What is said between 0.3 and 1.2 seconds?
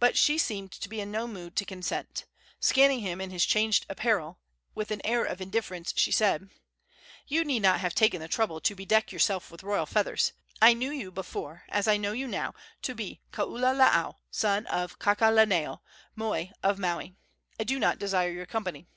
seemed to be in